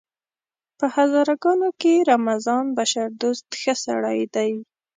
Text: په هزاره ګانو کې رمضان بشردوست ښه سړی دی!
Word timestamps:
په 0.77 0.85
هزاره 0.95 1.35
ګانو 1.43 1.69
کې 1.81 1.93
رمضان 2.11 2.65
بشردوست 2.77 3.47
ښه 3.61 3.73
سړی 3.85 4.19
دی! 4.35 4.51